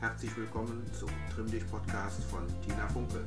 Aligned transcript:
Herzlich 0.00 0.36
willkommen 0.36 0.88
zum 0.96 1.08
Trimm 1.34 1.50
dich 1.50 1.68
Podcast 1.68 2.22
von 2.30 2.46
Tina 2.62 2.86
Funke. 2.86 3.24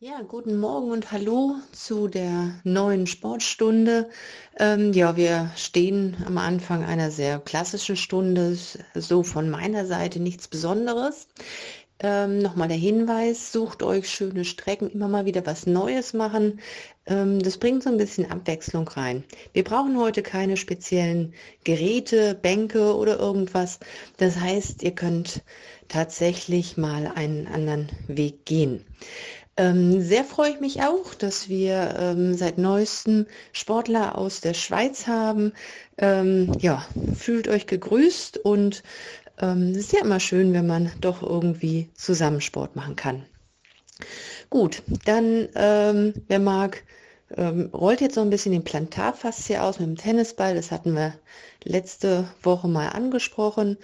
Ja, 0.00 0.22
guten 0.22 0.58
Morgen 0.58 0.90
und 0.90 1.12
hallo 1.12 1.54
zu 1.70 2.08
der 2.08 2.60
neuen 2.64 3.06
Sportstunde. 3.06 4.10
Ähm, 4.58 4.92
ja, 4.92 5.16
wir 5.16 5.52
stehen 5.54 6.16
am 6.26 6.38
Anfang 6.38 6.84
einer 6.84 7.12
sehr 7.12 7.38
klassischen 7.38 7.96
Stunde, 7.96 8.58
so 8.94 9.22
von 9.22 9.50
meiner 9.50 9.86
Seite 9.86 10.18
nichts 10.18 10.48
Besonderes. 10.48 11.28
Ähm, 12.00 12.40
Nochmal 12.40 12.68
der 12.68 12.76
Hinweis, 12.76 13.52
sucht 13.52 13.82
euch 13.82 14.08
schöne 14.10 14.44
Strecken, 14.44 14.90
immer 14.90 15.08
mal 15.08 15.24
wieder 15.24 15.46
was 15.46 15.66
Neues 15.66 16.12
machen. 16.12 16.60
Ähm, 17.06 17.40
das 17.40 17.56
bringt 17.56 17.82
so 17.82 17.88
ein 17.90 17.96
bisschen 17.96 18.30
Abwechslung 18.30 18.86
rein. 18.88 19.24
Wir 19.54 19.64
brauchen 19.64 19.98
heute 19.98 20.22
keine 20.22 20.58
speziellen 20.58 21.32
Geräte, 21.64 22.34
Bänke 22.34 22.94
oder 22.94 23.18
irgendwas. 23.18 23.78
Das 24.18 24.38
heißt, 24.38 24.82
ihr 24.82 24.94
könnt 24.94 25.42
tatsächlich 25.88 26.76
mal 26.76 27.10
einen 27.14 27.46
anderen 27.46 27.88
Weg 28.08 28.44
gehen. 28.44 28.84
Ähm, 29.58 30.02
sehr 30.02 30.24
freue 30.24 30.50
ich 30.50 30.60
mich 30.60 30.82
auch, 30.82 31.14
dass 31.14 31.48
wir 31.48 31.96
ähm, 31.98 32.34
seit 32.34 32.58
neuestem 32.58 33.26
Sportler 33.52 34.18
aus 34.18 34.42
der 34.42 34.52
Schweiz 34.52 35.06
haben. 35.06 35.54
Ähm, 35.96 36.52
ja, 36.60 36.86
fühlt 37.14 37.48
euch 37.48 37.66
gegrüßt 37.66 38.36
und 38.36 38.82
ähm, 39.38 39.70
es 39.70 39.78
ist 39.78 39.92
ja 39.92 40.00
immer 40.00 40.20
schön, 40.20 40.52
wenn 40.52 40.66
man 40.66 40.90
doch 41.00 41.22
irgendwie 41.22 41.90
zusammen 41.94 42.40
Sport 42.40 42.76
machen 42.76 42.96
kann. 42.96 43.24
Gut, 44.50 44.82
dann, 45.04 45.48
ähm, 45.54 46.14
wer 46.28 46.38
mag, 46.38 46.84
ähm, 47.36 47.70
rollt 47.72 48.00
jetzt 48.00 48.14
so 48.14 48.20
ein 48.20 48.30
bisschen 48.30 48.52
den 48.52 48.64
Plantarfaszie 48.64 49.58
aus 49.58 49.80
mit 49.80 49.88
dem 49.88 49.96
Tennisball. 49.96 50.54
Das 50.54 50.70
hatten 50.70 50.94
wir 50.94 51.14
letzte 51.64 52.28
Woche 52.42 52.68
mal 52.68 52.88
angesprochen. 52.88 53.78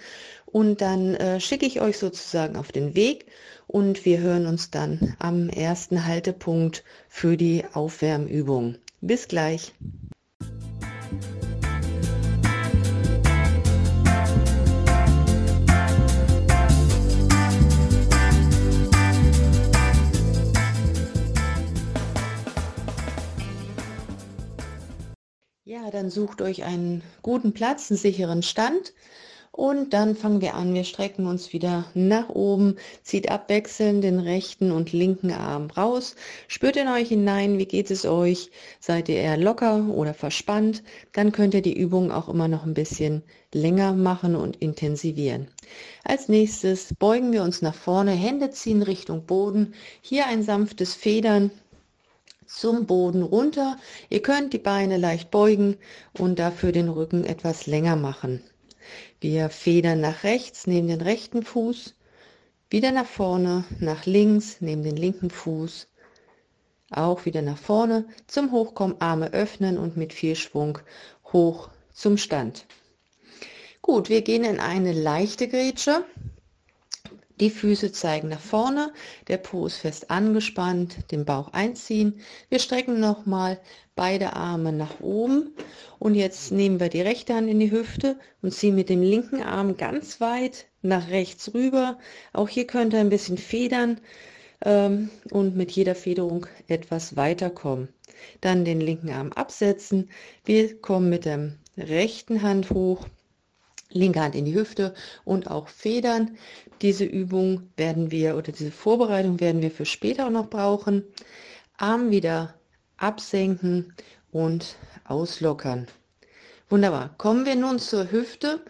Und 0.45 0.81
dann 0.81 1.15
äh, 1.15 1.39
schicke 1.39 1.65
ich 1.65 1.81
euch 1.81 1.97
sozusagen 1.97 2.55
auf 2.55 2.71
den 2.71 2.95
Weg 2.95 3.25
und 3.67 4.05
wir 4.05 4.19
hören 4.19 4.45
uns 4.45 4.69
dann 4.69 5.15
am 5.19 5.49
ersten 5.49 6.05
Haltepunkt 6.05 6.83
für 7.09 7.37
die 7.37 7.65
Aufwärmübung. 7.73 8.75
Bis 9.01 9.27
gleich. 9.27 9.73
Dann 26.03 26.09
sucht 26.09 26.41
euch 26.41 26.65
einen 26.65 27.01
guten 27.21 27.53
Platz, 27.53 27.89
einen 27.89 27.97
sicheren 27.97 28.43
Stand. 28.43 28.93
Und 29.53 29.93
dann 29.93 30.17
fangen 30.17 30.41
wir 30.41 30.55
an. 30.55 30.73
Wir 30.73 30.83
strecken 30.83 31.27
uns 31.27 31.53
wieder 31.53 31.85
nach 31.93 32.27
oben, 32.27 32.75
zieht 33.03 33.31
abwechselnd 33.31 34.03
den 34.03 34.19
rechten 34.19 34.73
und 34.73 34.91
linken 34.91 35.31
Arm 35.31 35.69
raus. 35.69 36.17
Spürt 36.49 36.75
in 36.75 36.89
euch 36.89 37.07
hinein, 37.07 37.57
wie 37.57 37.67
geht 37.67 37.89
es 37.89 38.05
euch? 38.05 38.51
Seid 38.81 39.07
ihr 39.07 39.15
eher 39.15 39.37
locker 39.37 39.87
oder 39.87 40.13
verspannt? 40.13 40.83
Dann 41.13 41.31
könnt 41.31 41.53
ihr 41.53 41.61
die 41.61 41.77
Übung 41.77 42.11
auch 42.11 42.27
immer 42.27 42.49
noch 42.49 42.65
ein 42.65 42.73
bisschen 42.73 43.23
länger 43.53 43.93
machen 43.93 44.35
und 44.35 44.57
intensivieren. 44.57 45.47
Als 46.03 46.27
nächstes 46.27 46.93
beugen 46.99 47.31
wir 47.31 47.43
uns 47.43 47.61
nach 47.61 47.75
vorne, 47.75 48.11
Hände 48.11 48.49
ziehen 48.49 48.81
Richtung 48.81 49.25
Boden. 49.25 49.73
Hier 50.01 50.25
ein 50.25 50.43
sanftes 50.43 50.95
Federn 50.95 51.49
zum 52.53 52.85
Boden 52.85 53.23
runter. 53.23 53.77
Ihr 54.09 54.21
könnt 54.21 54.53
die 54.53 54.59
Beine 54.59 54.97
leicht 54.97 55.31
beugen 55.31 55.77
und 56.17 56.39
dafür 56.39 56.71
den 56.71 56.89
Rücken 56.89 57.25
etwas 57.25 57.65
länger 57.65 57.95
machen. 57.95 58.43
Wir 59.19 59.49
federn 59.49 60.01
nach 60.01 60.23
rechts, 60.23 60.67
nehmen 60.67 60.87
den 60.87 61.01
rechten 61.01 61.43
Fuß, 61.43 61.95
wieder 62.69 62.91
nach 62.91 63.05
vorne, 63.05 63.63
nach 63.79 64.05
links, 64.05 64.61
nehmen 64.61 64.83
den 64.83 64.97
linken 64.97 65.29
Fuß, 65.29 65.87
auch 66.91 67.25
wieder 67.25 67.41
nach 67.41 67.57
vorne, 67.57 68.05
zum 68.27 68.51
Hochkommen 68.51 68.99
Arme 68.99 69.33
öffnen 69.33 69.77
und 69.77 69.97
mit 69.97 70.13
viel 70.13 70.35
Schwung 70.35 70.79
hoch 71.31 71.69
zum 71.91 72.17
Stand. 72.17 72.65
Gut, 73.81 74.09
wir 74.09 74.21
gehen 74.21 74.43
in 74.43 74.59
eine 74.59 74.93
leichte 74.93 75.47
Grätsche. 75.47 76.05
Die 77.39 77.49
Füße 77.49 77.91
zeigen 77.91 78.29
nach 78.29 78.39
vorne, 78.39 78.93
der 79.27 79.37
Po 79.37 79.65
ist 79.65 79.77
fest 79.77 80.11
angespannt, 80.11 81.11
den 81.11 81.25
Bauch 81.25 81.51
einziehen. 81.51 82.19
Wir 82.49 82.59
strecken 82.59 82.99
nochmal 82.99 83.59
beide 83.95 84.33
Arme 84.33 84.71
nach 84.71 84.99
oben 85.01 85.51
und 85.97 86.13
jetzt 86.13 86.51
nehmen 86.51 86.79
wir 86.79 86.89
die 86.89 87.01
rechte 87.01 87.33
Hand 87.33 87.49
in 87.49 87.59
die 87.59 87.71
Hüfte 87.71 88.17
und 88.43 88.53
ziehen 88.53 88.75
mit 88.75 88.89
dem 88.89 89.01
linken 89.01 89.41
Arm 89.41 89.77
ganz 89.77 90.21
weit 90.21 90.67
nach 90.83 91.09
rechts 91.09 91.53
rüber. 91.55 91.97
Auch 92.33 92.49
hier 92.49 92.67
könnt 92.67 92.93
ihr 92.93 92.99
ein 92.99 93.09
bisschen 93.09 93.39
federn 93.39 93.99
ähm, 94.63 95.09
und 95.31 95.55
mit 95.55 95.71
jeder 95.71 95.95
Federung 95.95 96.45
etwas 96.67 97.15
weiterkommen. 97.15 97.89
Dann 98.41 98.63
den 98.63 98.79
linken 98.79 99.09
Arm 99.09 99.31
absetzen. 99.31 100.09
Wir 100.45 100.79
kommen 100.79 101.09
mit 101.09 101.25
der 101.25 101.53
rechten 101.77 102.43
Hand 102.43 102.69
hoch 102.69 103.07
linke 103.93 104.21
Hand 104.21 104.35
in 104.35 104.45
die 104.45 104.55
Hüfte 104.55 104.93
und 105.23 105.49
auch 105.49 105.67
Federn. 105.67 106.37
Diese 106.81 107.05
Übung 107.05 107.69
werden 107.77 108.11
wir 108.11 108.35
oder 108.35 108.51
diese 108.51 108.71
Vorbereitung 108.71 109.39
werden 109.39 109.61
wir 109.61 109.71
für 109.71 109.85
später 109.85 110.27
auch 110.27 110.31
noch 110.31 110.49
brauchen. 110.49 111.03
Arm 111.77 112.11
wieder 112.11 112.55
absenken 112.97 113.93
und 114.31 114.75
auslockern. 115.05 115.87
Wunderbar. 116.69 117.13
Kommen 117.17 117.45
wir 117.45 117.55
nun 117.55 117.79
zur 117.79 118.11
Hüfte. 118.11 118.61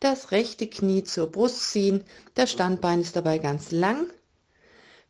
Das 0.00 0.32
rechte 0.32 0.66
Knie 0.66 1.04
zur 1.04 1.30
Brust 1.30 1.70
ziehen. 1.70 2.02
Das 2.34 2.50
Standbein 2.50 3.00
ist 3.00 3.14
dabei 3.14 3.38
ganz 3.38 3.70
lang. 3.70 4.10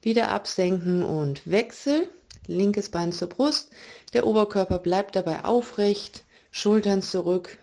Wieder 0.02 0.30
absenken 0.30 1.02
und 1.02 1.50
Wechsel. 1.50 2.08
Linkes 2.46 2.90
Bein 2.90 3.12
zur 3.12 3.28
Brust. 3.28 3.70
Der 4.12 4.26
Oberkörper 4.26 4.78
bleibt 4.78 5.16
dabei 5.16 5.44
aufrecht. 5.44 6.24
Schultern 6.50 7.00
zurück. 7.00 7.58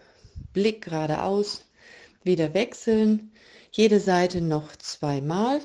Blick 0.54 0.86
geradeaus 0.86 1.66
wieder 2.24 2.54
wechseln, 2.54 3.32
jede 3.72 4.00
Seite 4.00 4.42
noch 4.42 4.76
zweimal. 4.78 5.62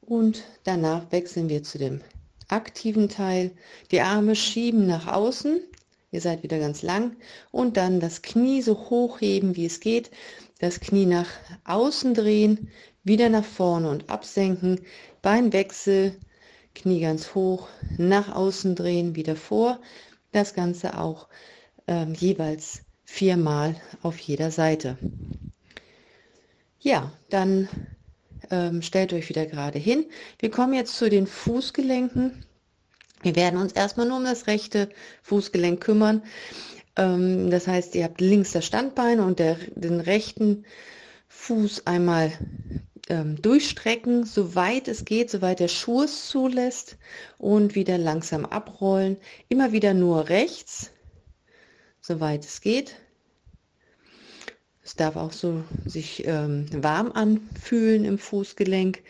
Und 0.00 0.42
danach 0.64 1.10
wechseln 1.12 1.48
wir 1.48 1.62
zu 1.62 1.78
dem 1.78 2.00
aktiven 2.48 3.08
Teil. 3.08 3.50
Die 3.90 4.00
Arme 4.00 4.34
schieben 4.34 4.86
nach 4.86 5.06
außen, 5.06 5.60
ihr 6.10 6.20
seid 6.20 6.42
wieder 6.42 6.58
ganz 6.58 6.82
lang. 6.82 7.16
Und 7.50 7.76
dann 7.76 8.00
das 8.00 8.22
Knie 8.22 8.62
so 8.62 8.90
hoch 8.90 9.20
heben, 9.20 9.56
wie 9.56 9.66
es 9.66 9.80
geht, 9.80 10.10
das 10.58 10.80
Knie 10.80 11.06
nach 11.06 11.28
außen 11.64 12.14
drehen, 12.14 12.70
wieder 13.04 13.28
nach 13.28 13.44
vorne 13.44 13.90
und 13.90 14.10
absenken, 14.10 14.80
Beinwechsel, 15.22 16.16
Knie 16.74 17.00
ganz 17.00 17.34
hoch, 17.34 17.68
nach 17.96 18.34
außen 18.34 18.74
drehen, 18.74 19.14
wieder 19.14 19.36
vor, 19.36 19.80
das 20.32 20.54
Ganze 20.54 20.98
auch 20.98 21.28
ähm, 21.86 22.14
jeweils 22.14 22.82
viermal 23.08 23.74
auf 24.02 24.18
jeder 24.18 24.50
Seite. 24.50 24.98
Ja, 26.78 27.10
dann 27.30 27.68
ähm, 28.50 28.82
stellt 28.82 29.12
euch 29.12 29.28
wieder 29.30 29.46
gerade 29.46 29.78
hin. 29.78 30.04
Wir 30.38 30.50
kommen 30.50 30.74
jetzt 30.74 30.94
zu 30.94 31.08
den 31.08 31.26
Fußgelenken. 31.26 32.44
Wir 33.22 33.34
werden 33.34 33.58
uns 33.58 33.72
erstmal 33.72 34.06
nur 34.06 34.18
um 34.18 34.24
das 34.24 34.46
rechte 34.46 34.90
Fußgelenk 35.22 35.80
kümmern. 35.80 36.22
Ähm, 36.96 37.50
das 37.50 37.66
heißt, 37.66 37.94
ihr 37.96 38.04
habt 38.04 38.20
links 38.20 38.52
das 38.52 38.66
Standbein 38.66 39.20
und 39.20 39.38
der, 39.38 39.56
den 39.74 40.00
rechten 40.00 40.64
Fuß 41.28 41.86
einmal 41.86 42.30
ähm, 43.08 43.40
durchstrecken, 43.40 44.24
soweit 44.26 44.86
es 44.86 45.06
geht, 45.06 45.30
soweit 45.30 45.60
der 45.60 45.68
Schuh 45.68 46.02
es 46.02 46.28
zulässt 46.28 46.98
und 47.38 47.74
wieder 47.74 47.96
langsam 47.96 48.44
abrollen. 48.44 49.16
Immer 49.48 49.72
wieder 49.72 49.94
nur 49.94 50.28
rechts 50.28 50.92
soweit 52.08 52.44
es 52.44 52.60
geht. 52.60 52.96
Es 54.82 54.96
darf 54.96 55.16
auch 55.16 55.32
so 55.32 55.62
sich 55.84 56.26
ähm, 56.26 56.66
warm 56.72 57.12
anfühlen 57.12 58.06
im 58.06 58.18
Fußgelenk. 58.18 59.02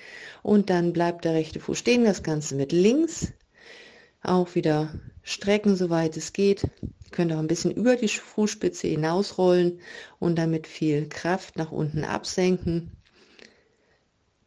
Und 0.42 0.70
dann 0.70 0.92
bleibt 0.92 1.24
der 1.24 1.34
rechte 1.34 1.60
Fuß 1.60 1.78
stehen, 1.78 2.04
das 2.04 2.24
Ganze 2.24 2.56
mit 2.56 2.72
links. 2.72 3.32
Auch 4.20 4.56
wieder 4.56 4.92
strecken, 5.22 5.76
soweit 5.76 6.16
es 6.16 6.32
geht. 6.32 6.64
Ihr 6.64 7.10
könnt 7.12 7.32
auch 7.32 7.38
ein 7.38 7.46
bisschen 7.46 7.70
über 7.70 7.94
die 7.94 8.08
Fußspitze 8.08 8.88
hinausrollen 8.88 9.80
und 10.18 10.36
damit 10.36 10.66
viel 10.66 11.08
Kraft 11.08 11.56
nach 11.56 11.70
unten 11.70 12.02
absenken. 12.02 12.90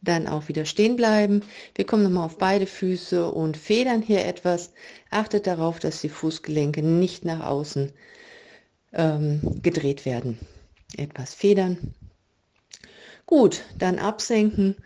Dann 0.02 0.26
auch 0.26 0.48
wieder 0.48 0.66
stehen 0.66 0.96
bleiben. 0.96 1.42
Wir 1.74 1.86
kommen 1.86 2.02
nochmal 2.02 2.26
auf 2.26 2.36
beide 2.36 2.66
Füße 2.66 3.30
und 3.30 3.56
federn 3.56 4.02
hier 4.02 4.26
etwas. 4.26 4.74
Achtet 5.08 5.46
darauf, 5.46 5.78
dass 5.78 6.02
die 6.02 6.10
Fußgelenke 6.10 6.82
nicht 6.82 7.24
nach 7.24 7.46
außen 7.46 7.92
ähm, 8.92 9.60
gedreht 9.62 10.04
werden. 10.04 10.38
Etwas 10.96 11.34
federn. 11.34 11.94
Gut, 13.26 13.62
dann 13.78 13.98
absenken 13.98 14.76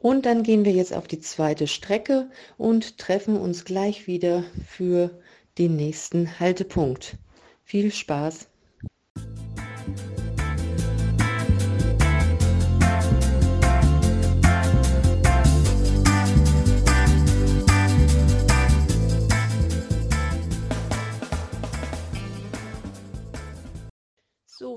und 0.00 0.26
dann 0.26 0.42
gehen 0.42 0.64
wir 0.64 0.72
jetzt 0.72 0.92
auf 0.92 1.08
die 1.08 1.20
zweite 1.20 1.66
Strecke 1.66 2.30
und 2.56 2.98
treffen 2.98 3.36
uns 3.36 3.64
gleich 3.64 4.06
wieder 4.06 4.44
für 4.68 5.20
den 5.58 5.76
nächsten 5.76 6.38
Haltepunkt. 6.38 7.16
Viel 7.64 7.92
Spaß! 7.92 8.48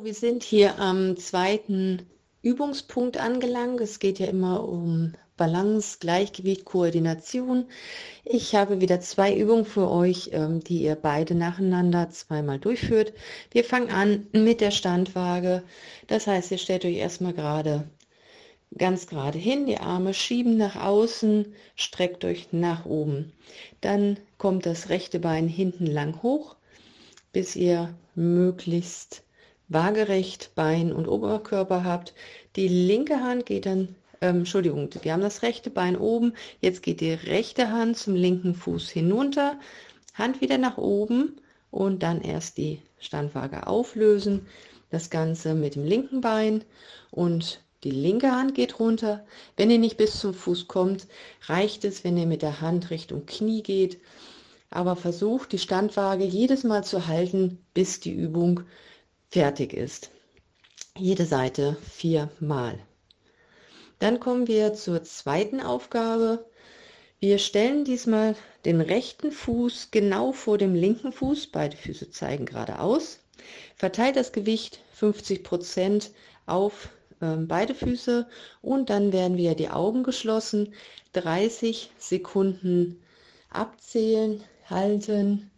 Wir 0.10 0.16
sind 0.16 0.42
hier 0.42 0.80
am 0.80 1.18
zweiten 1.18 2.02
Übungspunkt 2.42 3.18
angelangt. 3.18 3.80
Es 3.80 4.00
geht 4.00 4.18
ja 4.18 4.26
immer 4.26 4.68
um 4.68 5.14
Balance, 5.38 5.98
Gleichgewicht, 6.00 6.66
Koordination. 6.66 7.66
Ich 8.26 8.56
habe 8.56 8.82
wieder 8.82 9.02
zwei 9.02 9.38
Übungen 9.38 9.66
für 9.66 9.88
euch, 9.88 10.32
ähm, 10.34 10.62
die 10.62 10.82
ihr 10.82 10.96
beide 10.96 11.36
nacheinander 11.36 12.10
zweimal 12.10 12.58
durchführt. 12.58 13.14
Wir 13.52 13.64
fangen 13.64 13.92
an 13.92 14.26
mit 14.32 14.62
der 14.62 14.72
Standwaage. 14.72 15.62
Das 16.08 16.26
heißt, 16.26 16.50
ihr 16.50 16.58
stellt 16.58 16.86
euch 16.86 16.98
erstmal 16.98 17.34
gerade 17.34 17.88
ganz 18.76 19.06
gerade 19.06 19.38
hin, 19.38 19.68
die 19.68 19.78
Arme 19.78 20.16
schieben 20.16 20.58
nach 20.58 20.76
außen, 20.76 21.54
streckt 21.76 22.26
euch 22.26 22.48
nach 22.50 22.88
oben. 22.88 23.32
Dann 23.82 24.18
kommt 24.40 24.66
das 24.66 24.90
rechte 24.90 25.20
Bein 25.20 25.48
hinten 25.48 25.86
lang 25.86 26.24
hoch, 26.24 26.56
bis 27.32 27.56
ihr 27.56 27.94
möglichst 28.16 29.22
waagerecht 29.70 30.52
Bein 30.56 30.92
und 30.92 31.08
Oberkörper 31.08 31.84
habt. 31.84 32.14
Die 32.56 32.68
linke 32.68 33.22
Hand 33.22 33.46
geht 33.46 33.66
dann, 33.66 33.96
ähm, 34.22 34.40
Entschuldigung, 34.40 34.90
wir 35.02 35.14
haben 35.14 35.22
das 35.22 35.44
rechte 35.44 35.70
Bein 35.70 35.96
oben, 35.96 36.34
jetzt 36.60 36.84
geht 36.84 37.02
die 37.02 37.14
rechte 37.14 37.72
Hand 37.72 37.98
zum 37.98 38.16
linken 38.16 38.56
Fuß 38.56 38.90
hinunter, 38.90 39.58
Hand 40.16 40.42
wieder 40.42 40.58
nach 40.58 40.78
oben 40.78 41.40
und 41.72 42.04
dann 42.04 42.22
erst 42.22 42.58
die 42.58 42.82
Standwaage 43.00 43.68
auflösen. 43.68 44.48
Das 44.92 45.12
Ganze 45.12 45.54
mit 45.54 45.76
dem 45.76 45.86
linken 45.86 46.20
Bein 46.20 46.64
und 47.12 47.62
die 47.84 47.92
linke 47.92 48.32
Hand 48.32 48.56
geht 48.56 48.80
runter. 48.80 49.24
Wenn 49.56 49.70
ihr 49.70 49.78
nicht 49.78 49.98
bis 49.98 50.20
zum 50.20 50.34
Fuß 50.34 50.68
kommt, 50.68 51.08
reicht 51.46 51.86
es, 51.86 52.04
wenn 52.04 52.18
ihr 52.18 52.26
mit 52.26 52.42
der 52.42 52.60
Hand 52.60 52.90
Richtung 52.90 53.26
Knie 53.26 53.64
geht. 53.64 54.00
Aber 54.72 54.96
versucht 54.96 55.52
die 55.52 55.60
Standwaage 55.60 56.26
jedes 56.26 56.64
Mal 56.64 56.84
zu 56.84 57.08
halten, 57.08 57.60
bis 57.74 58.00
die 58.00 58.12
Übung 58.12 58.62
fertig 59.30 59.74
ist. 59.74 60.10
Jede 60.98 61.26
Seite 61.26 61.78
viermal. 61.84 62.80
Dann 64.00 64.20
kommen 64.20 64.48
wir 64.48 64.74
zur 64.74 65.04
zweiten 65.04 65.62
Aufgabe. 65.62 66.46
Wir 67.20 67.38
stellen 67.38 67.86
diesmal 67.86 68.36
den 68.66 68.82
rechten 68.82 69.32
Fuß 69.32 69.90
genau 69.92 70.32
vor 70.32 70.58
dem 70.58 70.74
linken 70.74 71.12
Fuß. 71.12 71.48
Beide 71.48 71.78
Füße 71.78 72.10
zeigen 72.10 72.46
geradeaus. 72.46 73.20
Verteilt 73.76 74.16
das 74.16 74.32
Gewicht 74.32 74.80
50 74.94 75.44
Prozent 75.44 76.12
auf 76.46 76.90
äh, 77.22 77.36
beide 77.38 77.76
Füße 77.76 78.28
und 78.62 78.90
dann 78.90 79.14
werden 79.14 79.38
wir 79.38 79.56
die 79.56 79.70
Augen 79.70 80.04
geschlossen, 80.04 80.74
30 81.14 81.92
Sekunden 81.98 83.02
abzählen, 83.50 84.44
halten, 84.70 85.49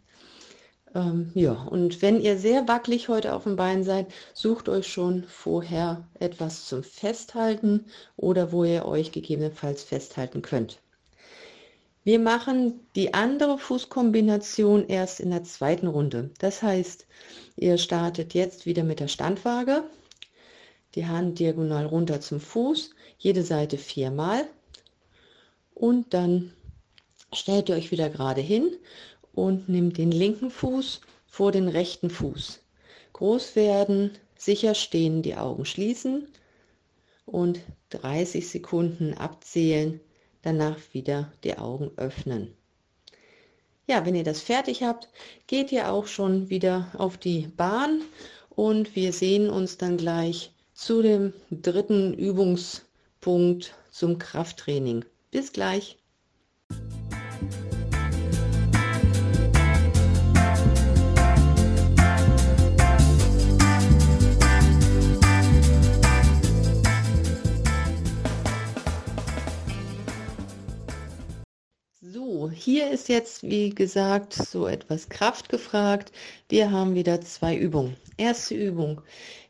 ähm, 0.94 1.30
ja, 1.34 1.52
und 1.52 2.02
wenn 2.02 2.20
ihr 2.20 2.38
sehr 2.38 2.68
wackelig 2.68 3.08
heute 3.08 3.34
auf 3.34 3.44
dem 3.44 3.56
Bein 3.56 3.84
seid, 3.84 4.06
sucht 4.34 4.68
euch 4.68 4.86
schon 4.86 5.24
vorher 5.24 6.06
etwas 6.18 6.66
zum 6.66 6.82
Festhalten 6.82 7.86
oder 8.16 8.52
wo 8.52 8.64
ihr 8.64 8.84
euch 8.84 9.12
gegebenenfalls 9.12 9.82
festhalten 9.82 10.42
könnt. 10.42 10.80
Wir 12.04 12.18
machen 12.18 12.80
die 12.96 13.14
andere 13.14 13.58
Fußkombination 13.58 14.88
erst 14.88 15.20
in 15.20 15.30
der 15.30 15.44
zweiten 15.44 15.86
Runde. 15.86 16.30
Das 16.40 16.62
heißt, 16.62 17.06
ihr 17.56 17.78
startet 17.78 18.34
jetzt 18.34 18.66
wieder 18.66 18.82
mit 18.82 18.98
der 18.98 19.08
Standwaage, 19.08 19.84
die 20.94 21.06
Hand 21.06 21.38
diagonal 21.38 21.86
runter 21.86 22.20
zum 22.20 22.40
Fuß, 22.40 22.90
jede 23.18 23.44
Seite 23.44 23.78
viermal 23.78 24.44
und 25.74 26.12
dann 26.12 26.52
stellt 27.32 27.68
ihr 27.68 27.76
euch 27.76 27.92
wieder 27.92 28.10
gerade 28.10 28.40
hin 28.40 28.70
und 29.32 29.68
nimmt 29.68 29.98
den 29.98 30.12
linken 30.12 30.50
Fuß 30.50 31.00
vor 31.26 31.52
den 31.52 31.68
rechten 31.68 32.10
Fuß. 32.10 32.60
Groß 33.12 33.56
werden, 33.56 34.10
sicher 34.36 34.74
stehen, 34.74 35.22
die 35.22 35.36
Augen 35.36 35.64
schließen 35.64 36.28
und 37.26 37.60
30 37.90 38.48
Sekunden 38.48 39.14
abzählen, 39.14 40.00
danach 40.42 40.78
wieder 40.92 41.32
die 41.44 41.56
Augen 41.56 41.90
öffnen. 41.96 42.54
Ja, 43.86 44.06
wenn 44.06 44.14
ihr 44.14 44.24
das 44.24 44.40
fertig 44.40 44.82
habt, 44.82 45.08
geht 45.46 45.72
ihr 45.72 45.92
auch 45.92 46.06
schon 46.06 46.50
wieder 46.50 46.90
auf 46.96 47.16
die 47.18 47.48
Bahn 47.56 48.02
und 48.50 48.94
wir 48.96 49.12
sehen 49.12 49.50
uns 49.50 49.76
dann 49.76 49.96
gleich 49.96 50.52
zu 50.74 51.02
dem 51.02 51.32
dritten 51.50 52.14
Übungspunkt 52.14 53.74
zum 53.90 54.18
Krafttraining. 54.18 55.04
Bis 55.30 55.52
gleich. 55.52 55.98
Hier 72.62 72.90
ist 72.92 73.08
jetzt, 73.08 73.42
wie 73.42 73.70
gesagt, 73.70 74.34
so 74.34 74.68
etwas 74.68 75.08
Kraft 75.08 75.48
gefragt. 75.48 76.12
Wir 76.48 76.70
haben 76.70 76.94
wieder 76.94 77.20
zwei 77.20 77.56
Übungen. 77.56 77.96
Erste 78.18 78.54
Übung. 78.54 79.00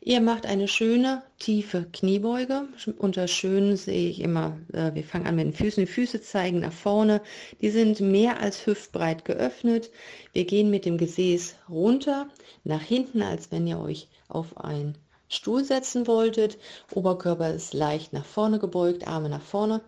Ihr 0.01 0.19
macht 0.19 0.47
eine 0.47 0.67
schöne, 0.67 1.21
tiefe 1.37 1.85
Kniebeuge. 1.93 2.63
Unter 2.97 3.27
schön 3.27 3.77
sehe 3.77 4.09
ich 4.09 4.19
immer, 4.19 4.57
äh, 4.73 4.95
wir 4.95 5.03
fangen 5.03 5.27
an 5.27 5.35
mit 5.35 5.45
den 5.45 5.53
Füßen. 5.53 5.85
Die 5.85 5.91
Füße 5.91 6.23
zeigen 6.23 6.61
nach 6.61 6.73
vorne. 6.73 7.21
Die 7.61 7.69
sind 7.69 7.99
mehr 7.99 8.39
als 8.39 8.65
hüftbreit 8.65 9.25
geöffnet. 9.25 9.91
Wir 10.33 10.45
gehen 10.45 10.71
mit 10.71 10.85
dem 10.85 10.97
Gesäß 10.97 11.55
runter, 11.69 12.27
nach 12.63 12.81
hinten, 12.81 13.21
als 13.21 13.51
wenn 13.51 13.67
ihr 13.67 13.79
euch 13.79 14.07
auf 14.27 14.57
einen 14.57 14.97
Stuhl 15.29 15.63
setzen 15.63 16.07
wolltet. 16.07 16.57
Oberkörper 16.91 17.53
ist 17.53 17.75
leicht 17.75 18.11
nach 18.11 18.25
vorne 18.25 18.57
gebeugt, 18.57 19.07
Arme 19.07 19.29
nach 19.29 19.43
vorne. 19.43 19.81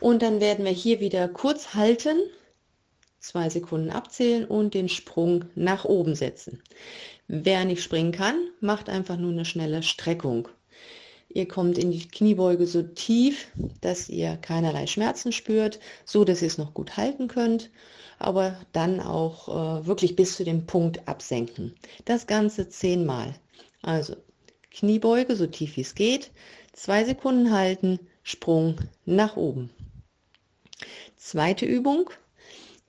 Und 0.00 0.22
dann 0.22 0.40
werden 0.40 0.64
wir 0.64 0.72
hier 0.72 1.00
wieder 1.00 1.28
kurz 1.28 1.74
halten, 1.74 2.18
zwei 3.18 3.48
Sekunden 3.50 3.90
abzählen 3.90 4.44
und 4.44 4.74
den 4.74 4.88
Sprung 4.88 5.44
nach 5.54 5.84
oben 5.84 6.14
setzen. 6.14 6.62
Wer 7.26 7.64
nicht 7.64 7.82
springen 7.82 8.12
kann, 8.12 8.36
macht 8.60 8.88
einfach 8.88 9.16
nur 9.16 9.32
eine 9.32 9.44
schnelle 9.44 9.82
Streckung. 9.82 10.48
Ihr 11.28 11.46
kommt 11.46 11.76
in 11.76 11.90
die 11.90 12.08
Kniebeuge 12.08 12.66
so 12.66 12.82
tief, 12.82 13.48
dass 13.82 14.08
ihr 14.08 14.38
keinerlei 14.38 14.86
Schmerzen 14.86 15.32
spürt, 15.32 15.78
so 16.06 16.24
dass 16.24 16.40
ihr 16.40 16.48
es 16.48 16.56
noch 16.56 16.72
gut 16.72 16.96
halten 16.96 17.28
könnt, 17.28 17.70
aber 18.18 18.58
dann 18.72 19.00
auch 19.00 19.48
äh, 19.48 19.86
wirklich 19.86 20.16
bis 20.16 20.36
zu 20.36 20.44
dem 20.44 20.64
Punkt 20.66 21.06
absenken. 21.06 21.74
Das 22.06 22.26
Ganze 22.26 22.68
zehnmal. 22.70 23.34
Also 23.82 24.16
Kniebeuge 24.70 25.36
so 25.36 25.46
tief 25.46 25.76
wie 25.76 25.82
es 25.82 25.94
geht, 25.94 26.30
zwei 26.72 27.04
Sekunden 27.04 27.52
halten, 27.52 27.98
Sprung 28.22 28.76
nach 29.04 29.36
oben. 29.36 29.70
Zweite 31.16 31.66
Übung. 31.66 32.10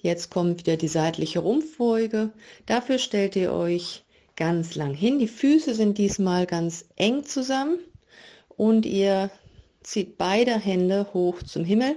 Jetzt 0.02 0.32
kommt 0.32 0.60
wieder 0.60 0.78
die 0.78 0.88
seitliche 0.88 1.40
Rumpfbeuge. 1.40 2.32
Dafür 2.66 3.00
stellt 3.00 3.36
ihr 3.36 3.52
euch 3.52 4.04
ganz 4.38 4.76
lang 4.76 4.94
hin. 4.94 5.20
Die 5.20 5.28
Füße 5.28 5.74
sind 5.76 5.98
diesmal 5.98 6.46
ganz 6.46 6.86
eng 6.96 7.26
zusammen 7.26 7.80
und 8.56 8.86
ihr 8.86 9.30
zieht 9.84 10.18
beide 10.18 10.58
Hände 10.58 11.08
hoch 11.14 11.44
zum 11.44 11.66
Himmel. 11.66 11.96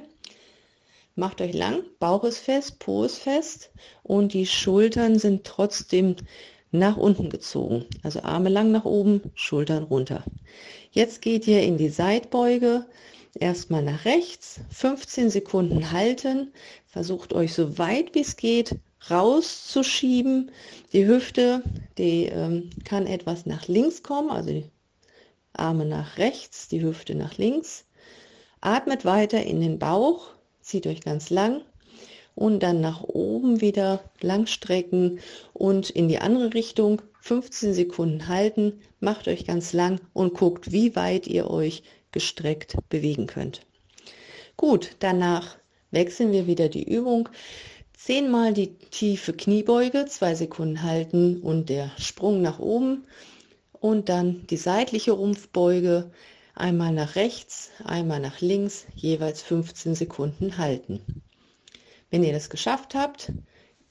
Macht 1.15 1.41
euch 1.41 1.55
lang, 1.55 1.83
Bauch 2.01 2.25
ist 2.25 2.39
fest, 2.39 2.81
Po 2.81 3.05
ist 3.05 3.19
fest 3.19 3.71
und 4.03 4.33
die 4.33 4.47
Schultern 4.47 5.19
sind 5.19 5.45
trotzdem 5.45 6.17
nach 6.73 6.97
unten 6.97 7.31
gezogen. 7.31 7.85
Also 8.03 8.23
Arme 8.23 8.49
lang 8.49 8.73
nach 8.73 8.87
oben, 8.87 9.21
Schultern 9.35 9.85
runter. 9.85 10.25
Jetzt 10.91 11.23
geht 11.23 11.47
ihr 11.47 11.63
in 11.63 11.77
die 11.77 11.91
Seitbeuge 11.91 12.87
erstmal 13.39 13.83
nach 13.83 14.05
rechts, 14.05 14.61
15 14.71 15.31
Sekunden 15.31 15.91
halten, 15.93 16.53
versucht 16.87 17.33
euch 17.33 17.55
so 17.55 17.79
weit 17.79 18.15
wie 18.15 18.21
es 18.21 18.37
geht 18.37 18.77
rauszuschieben. 19.11 20.51
Die 20.93 21.07
Hüfte, 21.07 21.63
die 21.99 22.27
ähm, 22.27 22.71
kann 22.85 23.07
etwas 23.07 23.47
nach 23.47 23.67
links 23.69 24.03
kommen, 24.03 24.31
also 24.31 24.51
die 24.51 24.71
Arme 25.53 25.85
nach 25.85 26.19
rechts, 26.19 26.69
die 26.69 26.83
Hüfte 26.83 27.15
nach 27.15 27.37
links. 27.37 27.85
Atmet 28.61 29.05
weiter 29.05 29.43
in 29.43 29.61
den 29.61 29.79
Bauch, 29.79 30.29
zieht 30.61 30.87
euch 30.87 31.01
ganz 31.01 31.31
lang 31.31 31.63
und 32.35 32.63
dann 32.63 32.81
nach 32.81 33.03
oben 33.03 33.61
wieder 33.61 34.05
lang 34.21 34.47
strecken 34.47 35.19
und 35.53 35.91
in 35.91 36.09
die 36.09 36.19
andere 36.19 36.55
Richtung 36.55 37.03
15 37.21 37.75
Sekunden 37.75 38.29
halten, 38.29 38.81
macht 39.01 39.29
euch 39.29 39.47
ganz 39.47 39.73
lang 39.73 40.01
und 40.13 40.35
guckt, 40.35 40.73
wie 40.73 40.97
weit 40.97 41.27
ihr 41.27 41.51
euch 41.51 41.83
gestreckt 42.13 42.77
bewegen 42.89 43.27
könnt. 43.27 43.63
Gut, 44.57 44.97
danach 45.01 45.57
wechseln 45.91 46.33
wir 46.33 46.47
wieder 46.47 46.69
die 46.69 46.85
Übung. 46.85 47.29
Zehnmal 47.97 48.53
die 48.53 48.75
tiefe 48.77 49.33
Kniebeuge, 49.33 50.07
zwei 50.07 50.35
Sekunden 50.35 50.83
halten 50.83 51.41
und 51.41 51.69
der 51.69 51.91
Sprung 51.99 52.43
nach 52.43 52.59
oben 52.59 53.05
und 53.73 54.09
dann 54.09 54.47
die 54.49 54.57
seitliche 54.57 55.13
Rumpfbeuge, 55.13 56.11
einmal 56.55 56.93
nach 56.93 57.17
rechts, 57.17 57.71
einmal 57.85 58.21
nach 58.21 58.41
links, 58.41 58.87
jeweils 58.95 59.43
15 59.43 59.95
Sekunden 59.95 60.59
halten. 60.59 61.23
Wenn 62.11 62.23
ihr 62.23 62.33
das 62.33 62.51
geschafft 62.51 62.95
habt, 62.95 63.33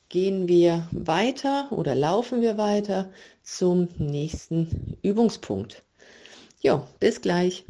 gehen 0.09 0.47
wir 0.47 0.87
weiter 0.91 1.71
oder 1.71 1.95
laufen 1.95 2.41
wir 2.41 2.57
weiter 2.57 3.11
zum 3.43 3.87
nächsten 3.97 4.97
Übungspunkt. 5.01 5.83
Jo, 6.63 6.87
bis 6.99 7.21
gleich. 7.21 7.65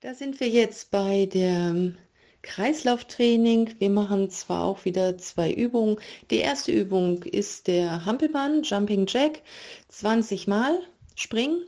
Da 0.00 0.14
sind 0.14 0.40
wir 0.40 0.48
jetzt 0.48 0.90
bei 0.90 1.26
dem 1.26 1.98
Kreislauftraining. 2.40 3.74
Wir 3.78 3.90
machen 3.90 4.30
zwar 4.30 4.64
auch 4.64 4.86
wieder 4.86 5.18
zwei 5.18 5.52
Übungen. 5.52 5.98
Die 6.30 6.38
erste 6.38 6.72
Übung 6.72 7.24
ist 7.24 7.66
der 7.66 8.06
Hampelmann, 8.06 8.62
Jumping 8.62 9.06
Jack, 9.06 9.42
20 9.88 10.46
Mal 10.46 10.80
springen. 11.16 11.64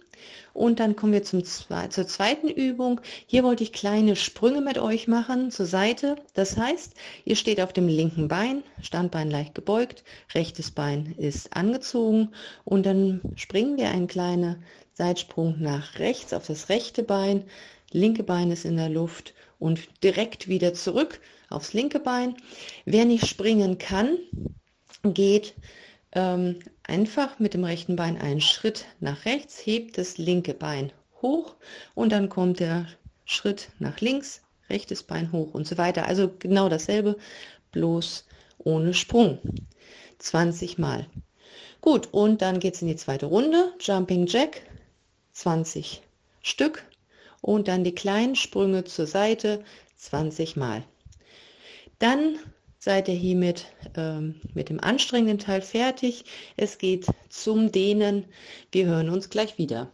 Und 0.53 0.79
dann 0.81 0.95
kommen 0.95 1.13
wir 1.13 1.25
zum, 1.25 1.43
zur 1.45 2.07
zweiten 2.07 2.49
Übung. 2.49 3.01
Hier 3.27 3.43
wollte 3.43 3.65
ich 3.65 3.73
kleine 3.73 4.15
Sprünge 4.15 4.61
mit 4.61 4.79
euch 4.79 5.09
machen 5.09 5.51
zur 5.51 5.67
Seite. 5.67 6.17
Das 6.35 6.57
heißt, 6.57 6.95
ihr 7.25 7.37
steht 7.37 7.61
auf 7.61 7.73
dem 7.73 7.89
linken 7.89 8.29
Bein, 8.29 8.63
Standbein 8.81 9.31
leicht 9.31 9.55
gebeugt, 9.55 10.05
rechtes 10.35 10.71
Bein 10.71 11.15
ist 11.19 11.57
angezogen 11.57 12.31
und 12.65 12.87
dann 12.87 13.21
springen 13.35 13.77
wir 13.77 13.91
einen 13.91 14.07
kleinen 14.07 14.63
Seitsprung 14.93 15.57
nach 15.59 15.99
rechts 15.99 16.33
auf 16.33 16.47
das 16.47 16.69
rechte 16.69 17.03
Bein 17.03 17.45
linke 17.95 18.25
Bein 18.25 18.51
ist 18.51 18.67
in 18.67 18.77
der 18.77 18.91
Luft 18.91 19.33
und 19.59 19.81
direkt 20.03 20.49
wieder 20.49 20.75
zurück 20.75 21.21
aufs 21.49 21.73
linke 21.73 22.01
Bein. 22.01 22.37
Wer 22.85 23.07
nicht 23.07 23.27
springen 23.27 23.79
kann, 23.79 24.19
geht 25.05 25.55
ähm, 26.13 26.59
einfach 26.85 27.39
mit 27.39 27.55
dem 27.55 27.65
rechten 27.65 27.97
Bein 27.97 28.19
einen 28.19 28.41
Schritt 28.41 28.87
nach 29.01 29.25
rechts, 29.25 29.59
hebt 29.65 29.99
das 29.99 30.19
linke 30.19 30.55
Bein 30.55 30.93
hoch 31.23 31.55
und 31.95 32.13
dann 32.13 32.29
kommt 32.29 32.61
der 32.61 32.87
Schritt 33.25 33.69
nach 33.79 34.01
links, 34.01 34.43
rechtes 34.69 35.03
Bein 35.03 35.33
hoch 35.33 35.55
und 35.55 35.67
so 35.67 35.79
weiter. 35.79 36.07
Also 36.07 36.31
genau 36.39 36.69
dasselbe, 36.69 37.17
bloß 37.73 38.27
ohne 38.59 38.95
Sprung. 38.95 39.39
20 40.19 40.79
Mal. 40.79 41.07
Gut, 41.81 42.09
und 42.13 42.41
dann 42.41 42.61
geht 42.61 42.75
es 42.75 42.83
in 42.83 42.89
die 42.89 42.97
zweite 42.97 43.27
Runde. 43.27 43.75
Jumping 43.81 44.27
Jack, 44.27 44.63
20 45.33 46.03
Stück 46.41 46.85
und 47.41 47.69
dann 47.69 47.85
die 47.85 47.95
kleinen 47.95 48.37
Sprünge 48.37 48.85
zur 48.85 49.07
Seite 49.07 49.63
20 49.97 50.57
Mal. 50.57 50.83
Dann 51.99 52.39
seid 52.85 53.09
ihr 53.09 53.15
hiermit 53.15 53.65
ähm, 53.97 54.35
mit 54.53 54.69
dem 54.69 54.79
anstrengenden 54.79 55.39
Teil 55.39 55.63
fertig. 55.63 56.27
Es 56.59 56.77
geht 56.77 57.07
zum 57.31 57.73
Dehnen. 57.73 58.27
Wir 58.73 58.85
hören 58.85 59.09
uns 59.09 59.31
gleich 59.31 59.57
wieder. 59.57 59.91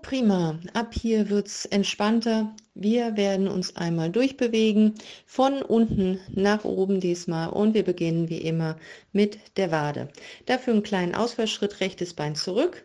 Prima. 0.00 0.58
Ab 0.74 0.94
hier 0.94 1.28
wird 1.28 1.48
es 1.48 1.66
entspannter. 1.66 2.54
Wir 2.74 3.16
werden 3.16 3.48
uns 3.48 3.76
einmal 3.76 4.10
durchbewegen, 4.10 4.94
von 5.26 5.60
unten 5.60 6.20
nach 6.30 6.64
oben 6.64 7.00
diesmal 7.00 7.50
und 7.50 7.74
wir 7.74 7.82
beginnen 7.82 8.28
wie 8.28 8.38
immer 8.38 8.76
mit 9.12 9.38
der 9.56 9.70
Wade. 9.70 10.08
Dafür 10.46 10.72
einen 10.72 10.82
kleinen 10.82 11.14
Ausfallschritt, 11.14 11.80
rechtes 11.80 12.14
Bein 12.14 12.34
zurück 12.34 12.84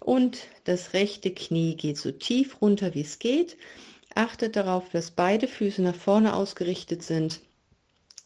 und 0.00 0.38
das 0.64 0.92
rechte 0.94 1.32
Knie 1.32 1.76
geht 1.76 1.98
so 1.98 2.10
tief 2.10 2.60
runter 2.60 2.94
wie 2.94 3.02
es 3.02 3.18
geht. 3.18 3.56
Achtet 4.14 4.56
darauf, 4.56 4.88
dass 4.90 5.10
beide 5.10 5.46
Füße 5.46 5.82
nach 5.82 5.94
vorne 5.94 6.34
ausgerichtet 6.34 7.02
sind. 7.02 7.40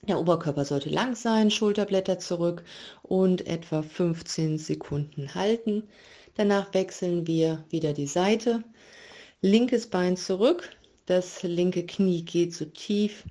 Der 0.09 0.19
Oberkörper 0.19 0.65
sollte 0.65 0.89
lang 0.89 1.17
sein, 1.17 1.51
Schulterblätter 1.51 2.19
zurück 2.19 2.65
und 3.03 3.47
etwa 3.47 3.83
15 3.83 4.59
Sekunden 4.59 5.35
halten. 5.35 5.89
Danach 6.37 6.75
wechseln 6.75 7.27
wir 7.27 7.65
wieder 7.71 7.95
die 7.95 8.07
Seite. 8.07 8.63
Linkes 9.41 9.87
Bein 9.89 10.19
zurück. 10.19 10.71
Das 11.07 11.43
linke 11.43 11.87
Knie 11.87 12.23
geht 12.27 12.53
so 12.53 12.67
tief 12.67 13.25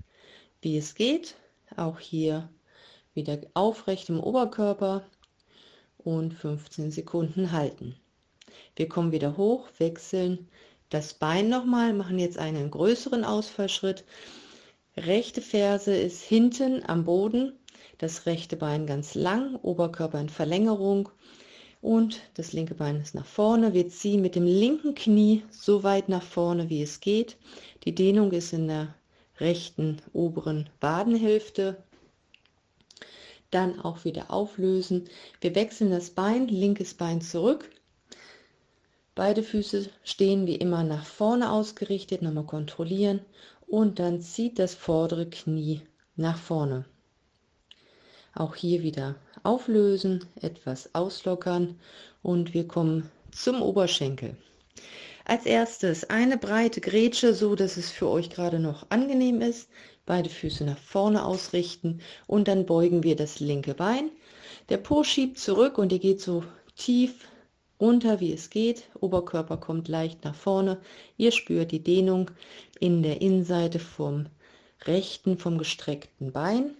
wie 0.61 0.77
es 0.77 0.95
geht. 0.95 1.35
Auch 1.77 1.99
hier 1.99 2.49
wieder 3.13 3.39
aufrecht 3.53 4.09
im 4.09 4.19
Oberkörper 4.19 5.03
und 5.99 6.33
15 6.33 6.89
Sekunden 6.89 7.51
halten. 7.51 7.95
Wir 8.75 8.89
kommen 8.89 9.11
wieder 9.11 9.37
hoch, 9.37 9.67
wechseln 9.77 10.49
das 10.89 11.13
Bein 11.13 11.47
nochmal, 11.47 11.93
machen 11.93 12.17
jetzt 12.17 12.39
einen 12.39 12.71
größeren 12.71 13.23
Ausfallschritt. 13.23 14.03
Rechte 14.97 15.43
Ferse 15.43 15.95
ist 15.95 16.23
hinten 16.23 16.81
am 16.87 17.05
Boden, 17.05 17.53
das 17.99 18.25
rechte 18.25 18.55
Bein 18.55 18.87
ganz 18.87 19.13
lang, 19.13 19.57
Oberkörper 19.57 20.19
in 20.19 20.29
Verlängerung 20.29 21.09
und 21.85 22.19
das 22.33 22.51
linke 22.51 22.73
Bein 22.73 22.99
ist 22.99 23.13
nach 23.13 23.27
vorne. 23.27 23.75
Wir 23.75 23.87
ziehen 23.89 24.23
mit 24.23 24.33
dem 24.33 24.47
linken 24.47 24.95
Knie 24.95 25.43
so 25.51 25.83
weit 25.83 26.09
nach 26.09 26.23
vorne, 26.23 26.67
wie 26.67 26.81
es 26.81 26.99
geht. 26.99 27.37
Die 27.83 27.93
Dehnung 27.93 28.31
ist 28.31 28.53
in 28.53 28.67
der 28.67 28.95
rechten 29.37 30.01
oberen 30.11 30.67
Wadenhälfte. 30.81 31.77
Dann 33.51 33.79
auch 33.79 34.03
wieder 34.03 34.31
auflösen. 34.31 35.07
Wir 35.41 35.53
wechseln 35.53 35.91
das 35.91 36.09
Bein, 36.09 36.47
linkes 36.47 36.95
Bein 36.95 37.21
zurück. 37.21 37.69
Beide 39.13 39.43
Füße 39.43 39.87
stehen 40.03 40.47
wie 40.47 40.55
immer 40.55 40.83
nach 40.83 41.05
vorne 41.05 41.51
ausgerichtet. 41.51 42.23
Nochmal 42.23 42.45
kontrollieren. 42.45 43.21
Und 43.67 43.99
dann 43.99 44.21
zieht 44.21 44.57
das 44.57 44.73
vordere 44.73 45.29
Knie 45.29 45.81
nach 46.15 46.39
vorne. 46.39 46.85
Auch 48.33 48.55
hier 48.55 48.81
wieder 48.81 49.17
auflösen, 49.45 50.25
etwas 50.41 50.93
auslockern 50.93 51.79
und 52.23 52.53
wir 52.53 52.67
kommen 52.67 53.09
zum 53.31 53.61
Oberschenkel. 53.61 54.35
Als 55.25 55.45
erstes 55.45 56.09
eine 56.09 56.37
breite 56.37 56.81
Grätsche, 56.81 57.33
so 57.33 57.55
dass 57.55 57.77
es 57.77 57.89
für 57.91 58.07
euch 58.07 58.29
gerade 58.29 58.59
noch 58.59 58.85
angenehm 58.89 59.41
ist. 59.41 59.69
Beide 60.05 60.29
Füße 60.29 60.63
nach 60.63 60.77
vorne 60.77 61.25
ausrichten 61.25 62.01
und 62.27 62.47
dann 62.47 62.67
beugen 62.67 63.01
wir 63.01 63.15
das 63.15 63.39
linke 63.39 63.73
Bein. 63.73 64.11
Der 64.69 64.77
Po 64.77 65.03
schiebt 65.03 65.39
zurück 65.39 65.79
und 65.79 65.91
ihr 65.91 65.99
geht 65.99 66.21
so 66.21 66.43
tief 66.75 67.27
runter, 67.79 68.19
wie 68.19 68.33
es 68.33 68.51
geht. 68.51 68.83
Oberkörper 68.99 69.57
kommt 69.57 69.87
leicht 69.87 70.23
nach 70.23 70.35
vorne. 70.35 70.79
Ihr 71.17 71.31
spürt 71.31 71.71
die 71.71 71.83
Dehnung 71.83 72.31
in 72.79 73.01
der 73.01 73.21
Innenseite 73.21 73.79
vom 73.79 74.27
rechten, 74.85 75.37
vom 75.37 75.57
gestreckten 75.57 76.31
Bein. 76.31 76.75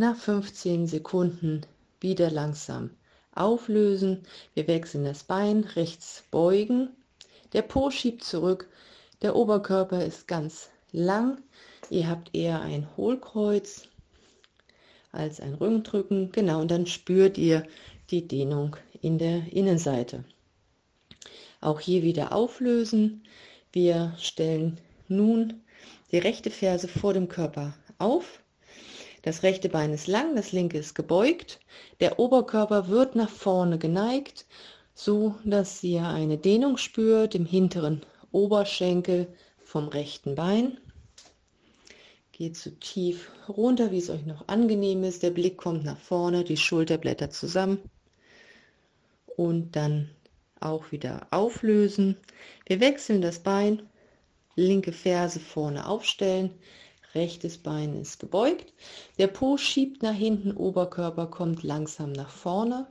Nach 0.00 0.16
15 0.16 0.86
Sekunden 0.86 1.60
wieder 2.00 2.30
langsam 2.30 2.88
auflösen. 3.34 4.22
Wir 4.54 4.66
wechseln 4.66 5.04
das 5.04 5.24
Bein, 5.24 5.62
rechts 5.76 6.24
beugen. 6.30 6.88
Der 7.52 7.60
Po 7.60 7.90
schiebt 7.90 8.24
zurück. 8.24 8.66
Der 9.20 9.36
Oberkörper 9.36 10.02
ist 10.02 10.26
ganz 10.26 10.70
lang. 10.90 11.42
Ihr 11.90 12.08
habt 12.08 12.34
eher 12.34 12.62
ein 12.62 12.88
Hohlkreuz 12.96 13.88
als 15.12 15.38
ein 15.38 15.52
Rückendrücken. 15.52 16.32
Genau, 16.32 16.62
und 16.62 16.70
dann 16.70 16.86
spürt 16.86 17.36
ihr 17.36 17.66
die 18.08 18.26
Dehnung 18.26 18.76
in 19.02 19.18
der 19.18 19.52
Innenseite. 19.52 20.24
Auch 21.60 21.78
hier 21.78 22.02
wieder 22.02 22.32
auflösen. 22.32 23.24
Wir 23.70 24.14
stellen 24.16 24.80
nun 25.08 25.60
die 26.10 26.16
rechte 26.16 26.50
Ferse 26.50 26.88
vor 26.88 27.12
dem 27.12 27.28
Körper 27.28 27.74
auf 27.98 28.39
das 29.22 29.42
rechte 29.42 29.68
Bein 29.68 29.92
ist 29.92 30.06
lang, 30.06 30.34
das 30.34 30.52
linke 30.52 30.78
ist 30.78 30.94
gebeugt. 30.94 31.60
Der 32.00 32.18
Oberkörper 32.18 32.88
wird 32.88 33.14
nach 33.14 33.28
vorne 33.28 33.78
geneigt, 33.78 34.46
so 34.94 35.34
dass 35.44 35.82
ihr 35.82 36.06
eine 36.06 36.38
Dehnung 36.38 36.76
spürt 36.76 37.34
im 37.34 37.44
hinteren 37.46 38.02
Oberschenkel 38.32 39.26
vom 39.62 39.88
rechten 39.88 40.34
Bein. 40.34 40.78
Geht 42.32 42.56
so 42.56 42.70
tief 42.70 43.30
runter, 43.48 43.90
wie 43.90 43.98
es 43.98 44.08
euch 44.08 44.24
noch 44.24 44.48
angenehm 44.48 45.04
ist. 45.04 45.22
Der 45.22 45.30
Blick 45.30 45.58
kommt 45.58 45.84
nach 45.84 45.98
vorne, 45.98 46.44
die 46.44 46.56
Schulterblätter 46.56 47.30
zusammen. 47.30 47.78
Und 49.36 49.76
dann 49.76 50.10
auch 50.60 50.92
wieder 50.92 51.26
auflösen. 51.30 52.16
Wir 52.66 52.80
wechseln 52.80 53.22
das 53.22 53.40
Bein, 53.40 53.82
linke 54.54 54.92
Ferse 54.92 55.40
vorne 55.40 55.86
aufstellen, 55.86 56.50
rechtes 57.14 57.58
Bein 57.58 58.00
ist 58.00 58.20
gebeugt. 58.20 58.72
Der 59.18 59.26
Po 59.26 59.56
schiebt 59.56 60.02
nach 60.02 60.14
hinten, 60.14 60.52
Oberkörper 60.52 61.26
kommt 61.26 61.62
langsam 61.62 62.12
nach 62.12 62.30
vorne. 62.30 62.86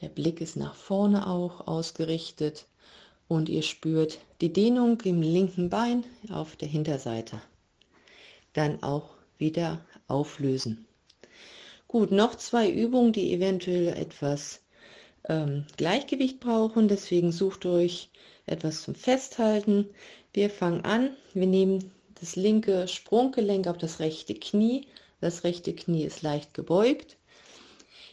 Der 0.00 0.08
Blick 0.08 0.40
ist 0.40 0.56
nach 0.56 0.74
vorne 0.74 1.28
auch 1.28 1.66
ausgerichtet 1.66 2.66
und 3.28 3.48
ihr 3.48 3.62
spürt 3.62 4.18
die 4.40 4.52
Dehnung 4.52 5.00
im 5.02 5.22
linken 5.22 5.70
Bein 5.70 6.04
auf 6.30 6.56
der 6.56 6.68
Hinterseite. 6.68 7.40
Dann 8.52 8.82
auch 8.82 9.10
wieder 9.38 9.80
auflösen. 10.08 10.86
Gut, 11.88 12.10
noch 12.10 12.34
zwei 12.34 12.70
Übungen, 12.70 13.12
die 13.12 13.32
eventuell 13.32 13.88
etwas 13.88 14.60
ähm, 15.28 15.66
Gleichgewicht 15.76 16.40
brauchen. 16.40 16.88
Deswegen 16.88 17.32
sucht 17.32 17.66
euch 17.66 18.10
etwas 18.46 18.82
zum 18.82 18.94
Festhalten. 18.94 19.88
Wir 20.32 20.50
fangen 20.50 20.84
an. 20.84 21.16
Wir 21.34 21.46
nehmen 21.46 21.92
das 22.22 22.36
linke 22.36 22.86
Sprunggelenk 22.86 23.66
auf 23.66 23.78
das 23.78 23.98
rechte 23.98 24.34
Knie. 24.34 24.86
Das 25.20 25.42
rechte 25.42 25.74
Knie 25.74 26.04
ist 26.04 26.22
leicht 26.22 26.54
gebeugt. 26.54 27.16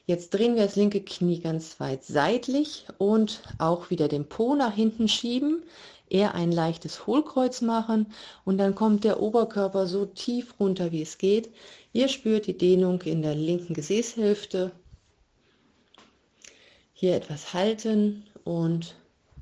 Jetzt 0.07 0.33
drehen 0.33 0.55
wir 0.55 0.63
das 0.63 0.75
linke 0.75 1.01
Knie 1.01 1.39
ganz 1.39 1.79
weit 1.79 2.03
seitlich 2.03 2.85
und 2.97 3.43
auch 3.59 3.91
wieder 3.91 4.07
den 4.07 4.27
Po 4.27 4.55
nach 4.55 4.73
hinten 4.73 5.07
schieben, 5.07 5.61
eher 6.09 6.33
ein 6.33 6.51
leichtes 6.51 7.05
Hohlkreuz 7.05 7.61
machen 7.61 8.07
und 8.45 8.57
dann 8.57 8.73
kommt 8.73 9.03
der 9.03 9.21
Oberkörper 9.21 9.85
so 9.85 10.07
tief 10.07 10.55
runter, 10.59 10.91
wie 10.91 11.03
es 11.03 11.19
geht. 11.19 11.51
Ihr 11.93 12.07
spürt 12.07 12.47
die 12.47 12.57
Dehnung 12.57 13.03
in 13.03 13.21
der 13.21 13.35
linken 13.35 13.75
Gesäßhälfte. 13.75 14.71
Hier 16.93 17.15
etwas 17.15 17.53
halten 17.53 18.25
und 18.43 18.95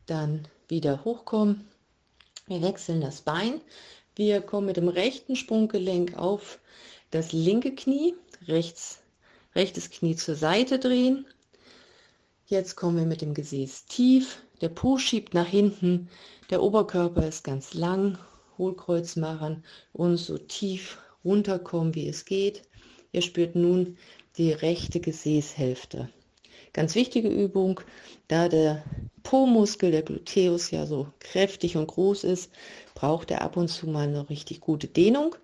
dann 0.07 0.45
wieder 0.67 1.05
hochkommen. 1.05 1.65
Wir 2.47 2.61
wechseln 2.61 3.01
das 3.01 3.21
Bein. 3.21 3.61
Wir 4.17 4.41
kommen 4.41 4.65
mit 4.65 4.77
dem 4.77 4.87
rechten 4.87 5.35
Sprunggelenk 5.35 6.17
auf 6.17 6.57
das 7.11 7.33
linke 7.33 7.75
Knie, 7.75 8.15
rechts 8.47 8.97
rechtes 9.53 9.91
Knie 9.91 10.15
zur 10.15 10.33
Seite 10.33 10.79
drehen. 10.79 11.27
Jetzt 12.47 12.75
kommen 12.75 12.97
wir 12.97 13.05
mit 13.05 13.21
dem 13.21 13.35
Gesäß 13.35 13.85
tief, 13.85 14.41
der 14.59 14.69
Po 14.69 14.97
schiebt 14.97 15.35
nach 15.35 15.45
hinten, 15.45 16.09
der 16.49 16.63
Oberkörper 16.63 17.27
ist 17.27 17.43
ganz 17.43 17.75
lang, 17.75 18.17
Hohlkreuz 18.57 19.17
machen 19.17 19.63
und 19.93 20.17
so 20.17 20.39
tief 20.39 20.97
runterkommen, 21.23 21.93
wie 21.93 22.09
es 22.09 22.25
geht. 22.25 22.63
Ihr 23.11 23.21
spürt 23.21 23.55
nun 23.55 23.99
die 24.37 24.51
rechte 24.51 24.99
Gesäßhälfte. 24.99 26.09
Ganz 26.77 26.93
wichtige 26.93 27.27
Übung, 27.27 27.81
da 28.27 28.49
der 28.49 28.83
Po-Muskel, 29.23 29.89
der 29.89 30.03
Gluteus 30.03 30.69
ja 30.69 30.85
so 30.85 31.07
kräftig 31.17 31.75
und 31.75 31.87
groß 31.87 32.23
ist, 32.23 32.51
braucht 32.93 33.31
er 33.31 33.41
ab 33.41 33.57
und 33.57 33.67
zu 33.67 33.87
mal 33.87 34.07
eine 34.07 34.29
richtig 34.29 34.61
gute 34.61 34.85
Dehnung. 34.85 35.35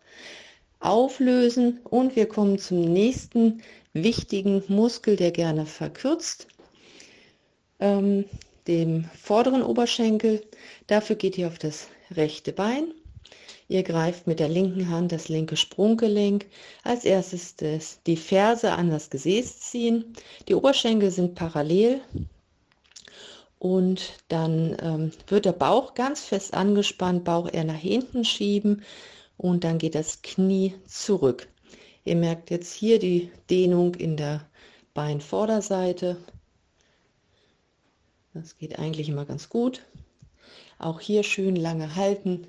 Auflösen 0.80 1.80
und 1.86 2.16
wir 2.16 2.28
kommen 2.28 2.60
zum 2.60 2.82
nächsten 2.82 3.64
wichtigen 3.94 4.64
Muskel, 4.68 5.16
der 5.16 5.32
gerne 5.32 5.66
verkürzt, 5.66 6.46
ähm, 7.80 8.26
dem 8.68 9.06
vorderen 9.20 9.64
Oberschenkel. 9.64 10.44
Dafür 10.86 11.16
geht 11.16 11.36
ihr 11.40 11.48
auf 11.48 11.58
das 11.58 11.88
rechte 12.12 12.54
Bein. 12.54 12.94
Ihr 13.68 13.84
greift 13.84 14.28
mit 14.28 14.40
der 14.40 14.50
linken 14.50 14.90
Hand 14.90 15.12
das 15.12 15.30
linke 15.30 15.56
Sprunggelenk. 15.56 16.46
Als 16.84 17.06
erstes 17.06 17.56
das, 17.56 18.00
die 18.06 18.18
Ferse 18.18 18.74
an 18.74 18.90
das 18.90 19.10
Gesäß 19.10 19.60
ziehen. 19.60 20.14
Die 20.48 20.56
Oberschenkel 20.56 21.12
sind 21.12 21.36
parallel. 21.36 22.02
Und 23.60 24.14
dann 24.28 24.76
ähm, 24.82 25.12
wird 25.28 25.46
der 25.46 25.54
Bauch 25.54 25.94
ganz 25.94 26.26
fest 26.26 26.54
angespannt, 26.54 27.24
Bauch 27.24 27.50
eher 27.52 27.64
nach 27.64 27.78
hinten 27.78 28.26
schieben 28.26 28.84
und 29.38 29.64
dann 29.64 29.78
geht 29.78 29.96
das 29.96 30.22
Knie 30.22 30.76
zurück. 30.86 31.48
Ihr 32.06 32.16
merkt 32.16 32.50
jetzt 32.50 32.74
hier 32.74 33.00
die 33.00 33.32
Dehnung 33.50 33.96
in 33.96 34.18
der 34.18 34.46
Beinvorderseite. 34.94 36.18
Das 38.34 38.58
geht 38.58 38.80
eigentlich 38.80 39.10
immer 39.10 39.26
ganz 39.26 39.48
gut. 39.48 39.82
Auch 40.80 41.00
hier 41.00 41.24
schön 41.24 41.56
lange 41.56 41.96
halten, 41.96 42.48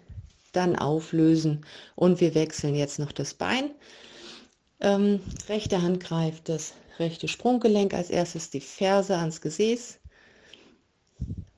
dann 0.57 0.77
auflösen 0.77 1.65
und 1.95 2.21
wir 2.21 2.35
wechseln 2.35 2.75
jetzt 2.75 2.99
noch 2.99 3.13
das 3.13 3.35
Bein. 3.35 3.71
Ähm, 4.81 5.21
rechte 5.49 5.83
Hand 5.83 6.01
greift 6.01 6.49
das 6.49 6.75
rechte 6.99 7.29
Sprunggelenk, 7.29 7.95
als 7.95 8.11
erstes 8.11 8.51
die 8.51 8.61
Ferse 8.61 9.17
ans 9.17 9.41
Gesäß, 9.41 9.99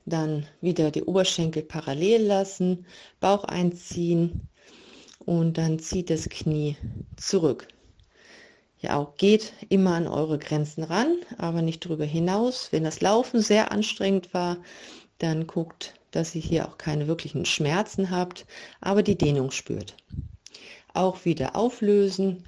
dann 0.05 0.45
wieder 0.61 0.91
die 0.91 1.03
Oberschenkel 1.03 1.63
parallel 1.63 2.23
lassen, 2.23 2.85
Bauch 3.19 3.43
einziehen 3.43 4.47
und 5.19 5.57
dann 5.57 5.79
zieht 5.79 6.09
das 6.09 6.29
Knie 6.29 6.77
zurück 7.17 7.67
ja 8.79 8.97
auch 8.97 9.15
geht 9.17 9.53
immer 9.69 9.95
an 9.95 10.07
eure 10.07 10.37
Grenzen 10.37 10.83
ran, 10.83 11.17
aber 11.37 11.61
nicht 11.61 11.85
darüber 11.85 12.05
hinaus. 12.05 12.69
Wenn 12.71 12.83
das 12.83 13.01
Laufen 13.01 13.41
sehr 13.41 13.71
anstrengend 13.71 14.33
war, 14.33 14.57
dann 15.19 15.47
guckt, 15.47 15.93
dass 16.11 16.35
ihr 16.35 16.41
hier 16.41 16.67
auch 16.67 16.77
keine 16.77 17.07
wirklichen 17.07 17.45
Schmerzen 17.45 18.11
habt, 18.11 18.45
aber 18.81 19.03
die 19.03 19.17
Dehnung 19.17 19.51
spürt. 19.51 19.95
Auch 20.93 21.25
wieder 21.25 21.55
auflösen 21.55 22.43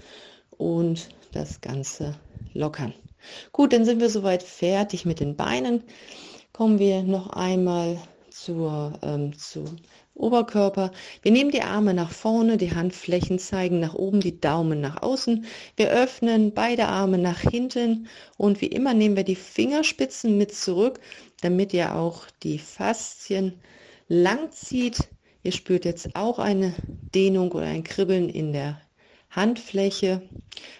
und 0.51 1.09
das 1.31 1.61
Ganze 1.61 2.15
lockern. 2.53 2.93
Gut, 3.51 3.73
dann 3.73 3.85
sind 3.85 3.99
wir 3.99 4.09
soweit 4.09 4.43
fertig 4.43 5.05
mit 5.05 5.19
den 5.19 5.35
Beinen. 5.35 5.83
Kommen 6.53 6.79
wir 6.79 7.03
noch 7.03 7.29
einmal 7.29 7.97
zur, 8.29 8.93
ähm, 9.01 9.37
zu 9.37 9.65
Oberkörper. 10.19 10.91
Wir 11.21 11.31
nehmen 11.31 11.51
die 11.51 11.61
Arme 11.61 11.93
nach 11.93 12.11
vorne, 12.11 12.57
die 12.57 12.75
Handflächen 12.75 13.39
zeigen 13.39 13.79
nach 13.79 13.93
oben, 13.93 14.19
die 14.19 14.39
Daumen 14.39 14.81
nach 14.81 15.01
außen. 15.01 15.45
Wir 15.77 15.89
öffnen 15.89 16.53
beide 16.53 16.87
Arme 16.87 17.17
nach 17.17 17.39
hinten 17.39 18.07
und 18.37 18.61
wie 18.61 18.67
immer 18.67 18.93
nehmen 18.93 19.15
wir 19.15 19.23
die 19.23 19.35
Fingerspitzen 19.35 20.37
mit 20.37 20.53
zurück, 20.53 20.99
damit 21.41 21.73
ihr 21.73 21.95
auch 21.95 22.25
die 22.43 22.59
Faszien 22.59 23.53
lang 24.09 24.51
zieht. 24.51 25.07
Ihr 25.43 25.53
spürt 25.53 25.85
jetzt 25.85 26.15
auch 26.15 26.37
eine 26.37 26.73
Dehnung 27.15 27.51
oder 27.53 27.67
ein 27.67 27.83
Kribbeln 27.83 28.27
in 28.27 28.51
der 28.51 28.81
Handfläche. 29.29 30.21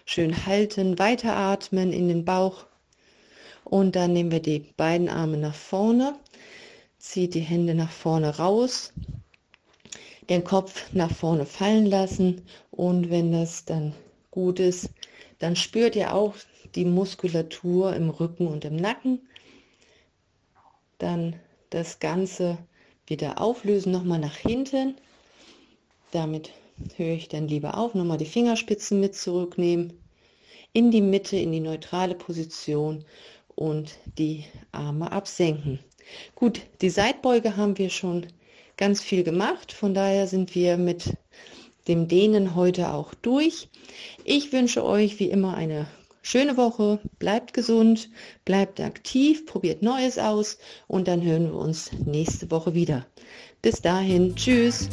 Schön 0.05 0.45
halten, 0.45 0.99
weiteratmen 0.99 1.93
in 1.93 2.09
den 2.09 2.25
Bauch. 2.25 2.65
Und 3.63 3.95
dann 3.95 4.13
nehmen 4.13 4.31
wir 4.31 4.41
die 4.41 4.65
beiden 4.75 5.07
Arme 5.07 5.37
nach 5.37 5.55
vorne, 5.55 6.15
zieht 6.97 7.35
die 7.35 7.39
Hände 7.39 7.75
nach 7.75 7.91
vorne 7.91 8.37
raus 8.37 8.91
den 10.29 10.43
Kopf 10.43 10.93
nach 10.93 11.11
vorne 11.11 11.45
fallen 11.45 11.87
lassen 11.87 12.43
und 12.71 13.09
wenn 13.09 13.31
das 13.31 13.65
dann 13.65 13.93
gut 14.31 14.59
ist, 14.59 14.89
dann 15.39 15.55
spürt 15.55 15.95
ihr 15.95 16.13
auch 16.13 16.35
die 16.75 16.85
Muskulatur 16.85 17.95
im 17.95 18.09
Rücken 18.09 18.47
und 18.47 18.63
im 18.63 18.75
Nacken. 18.75 19.27
Dann 20.99 21.35
das 21.71 21.99
Ganze 21.99 22.57
wieder 23.07 23.41
auflösen, 23.41 23.91
nochmal 23.91 24.19
nach 24.19 24.35
hinten. 24.35 24.95
Damit 26.11 26.51
höre 26.95 27.15
ich 27.15 27.27
dann 27.27 27.47
lieber 27.47 27.77
auf, 27.77 27.95
nochmal 27.95 28.17
die 28.17 28.25
Fingerspitzen 28.25 28.99
mit 28.99 29.15
zurücknehmen, 29.15 29.93
in 30.73 30.91
die 30.91 31.01
Mitte, 31.01 31.37
in 31.37 31.51
die 31.51 31.59
neutrale 31.59 32.15
Position 32.15 33.03
und 33.55 33.97
die 34.17 34.45
Arme 34.71 35.11
absenken. 35.11 35.79
Gut, 36.35 36.61
die 36.81 36.89
Seitbeuge 36.89 37.57
haben 37.57 37.77
wir 37.77 37.89
schon 37.89 38.27
ganz 38.79 39.01
viel 39.01 39.23
gemacht. 39.23 39.73
Von 39.73 39.93
daher 39.93 40.25
sind 40.25 40.55
wir 40.55 40.77
mit 40.77 41.13
dem 41.87 42.07
Dehnen 42.07 42.55
heute 42.55 42.93
auch 42.93 43.13
durch. 43.13 43.67
Ich 44.23 44.53
wünsche 44.53 44.83
euch 44.85 45.19
wie 45.19 45.29
immer 45.29 45.53
eine 45.53 45.85
schöne 46.21 46.55
Woche. 46.55 46.99
Bleibt 47.19 47.53
gesund, 47.53 48.09
bleibt 48.45 48.79
aktiv, 48.79 49.45
probiert 49.45 49.81
Neues 49.83 50.17
aus 50.17 50.57
und 50.87 51.07
dann 51.07 51.21
hören 51.21 51.51
wir 51.51 51.55
uns 51.55 51.91
nächste 52.05 52.49
Woche 52.49 52.73
wieder. 52.73 53.05
Bis 53.61 53.81
dahin, 53.81 54.35
tschüss. 54.35 54.87